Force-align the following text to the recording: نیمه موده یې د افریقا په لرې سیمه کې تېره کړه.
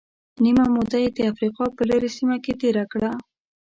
نیمه 0.43 0.65
موده 0.75 0.97
یې 1.03 1.09
د 1.17 1.19
افریقا 1.31 1.65
په 1.75 1.83
لرې 1.89 2.09
سیمه 2.17 2.37
کې 2.43 2.53
تېره 2.61 2.83
کړه. 2.91 3.11